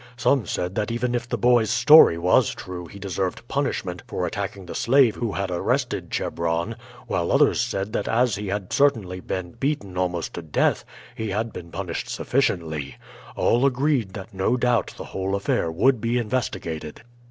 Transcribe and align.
Some 0.17 0.47
said 0.47 0.73
that 0.73 0.89
even 0.89 1.13
if 1.13 1.29
the 1.29 1.37
boy's 1.37 1.69
story 1.69 2.17
was 2.17 2.55
true 2.55 2.87
he 2.87 2.97
deserved 2.97 3.47
punishment 3.47 4.01
for 4.07 4.25
attacking 4.25 4.65
the 4.65 4.73
slave 4.73 5.13
who 5.17 5.33
had 5.33 5.51
arrested 5.51 6.09
Chebron, 6.09 6.75
while 7.05 7.31
others 7.31 7.61
said 7.61 7.93
that 7.93 8.07
as 8.07 8.33
he 8.33 8.47
had 8.47 8.73
certainly 8.73 9.19
been 9.19 9.51
beaten 9.51 9.99
almost 9.99 10.33
to 10.33 10.41
death, 10.41 10.83
he 11.13 11.29
had 11.29 11.53
been 11.53 11.69
punished 11.69 12.09
sufficiently. 12.09 12.95
All 13.35 13.63
agreed 13.63 14.13
that 14.15 14.33
no 14.33 14.57
doubt 14.57 14.95
the 14.97 15.05
whole 15.05 15.35
affair 15.35 15.71
would 15.71 16.01
be 16.01 16.17
investigated. 16.17 17.03